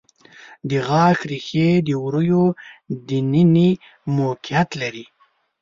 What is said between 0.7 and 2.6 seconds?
غاښ ریښې د وریو